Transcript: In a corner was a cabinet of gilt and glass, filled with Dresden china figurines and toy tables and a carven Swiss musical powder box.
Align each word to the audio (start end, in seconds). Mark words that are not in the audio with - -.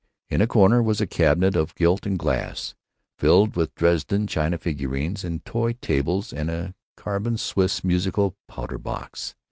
In 0.31 0.41
a 0.41 0.47
corner 0.47 0.81
was 0.81 0.99
a 0.99 1.05
cabinet 1.05 1.55
of 1.55 1.75
gilt 1.75 2.07
and 2.07 2.17
glass, 2.17 2.73
filled 3.19 3.55
with 3.55 3.75
Dresden 3.75 4.25
china 4.25 4.57
figurines 4.57 5.23
and 5.23 5.45
toy 5.45 5.73
tables 5.73 6.33
and 6.33 6.49
a 6.49 6.73
carven 6.97 7.37
Swiss 7.37 7.83
musical 7.83 8.35
powder 8.47 8.79
box. 8.79 9.35